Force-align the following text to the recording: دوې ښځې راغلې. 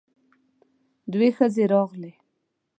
دوې 1.11 1.29
ښځې 1.37 1.63
راغلې. 1.73 2.11